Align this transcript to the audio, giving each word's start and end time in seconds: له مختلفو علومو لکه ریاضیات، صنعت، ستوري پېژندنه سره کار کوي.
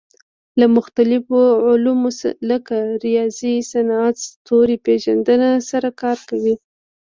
له 0.59 0.65
مختلفو 0.77 1.41
علومو 1.67 2.09
لکه 2.49 2.75
ریاضیات، 3.03 3.65
صنعت، 3.71 4.15
ستوري 4.27 4.77
پېژندنه 4.85 5.49
سره 5.69 5.89
کار 6.01 6.17
کوي. 6.29 6.55